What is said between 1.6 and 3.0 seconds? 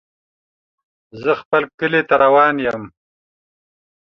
کلي ته روان يم.